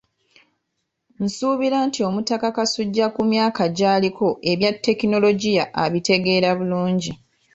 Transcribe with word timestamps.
Nsuubira 1.23 1.77
nti 1.87 1.99
Omutaka 2.07 2.47
Kasujja 2.55 3.05
ku 3.15 3.21
myaka 3.31 3.63
gy'aliko 3.77 4.27
ebya 4.51 4.71
tekinologiya 4.85 5.63
abitegeera 5.83 6.49
bulungi. 6.57 7.11